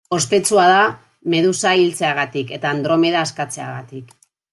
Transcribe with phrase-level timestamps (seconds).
[0.15, 0.77] Ospetsua da
[1.33, 4.09] Medusa hiltzeagatik eta Andromeda askatzeagatik.